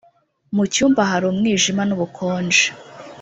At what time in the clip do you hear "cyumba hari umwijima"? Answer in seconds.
0.73-1.81